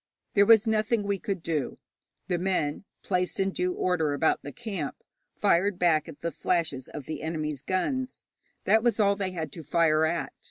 There 0.33 0.47
was 0.47 0.65
nothing 0.65 1.03
we 1.03 1.19
could 1.19 1.43
do. 1.43 1.77
The 2.27 2.39
men, 2.39 2.85
placed 3.03 3.39
in 3.39 3.51
due 3.51 3.73
order 3.73 4.13
about 4.15 4.41
the 4.41 4.51
camp, 4.51 4.95
fired 5.35 5.77
back 5.77 6.09
at 6.09 6.21
the 6.21 6.31
flashes 6.31 6.87
of 6.87 7.05
the 7.05 7.21
enemy's 7.21 7.61
guns. 7.61 8.23
That 8.63 8.81
was 8.81 8.99
all 8.99 9.15
they 9.15 9.29
had 9.33 9.51
to 9.51 9.63
fire 9.63 10.03
at. 10.05 10.33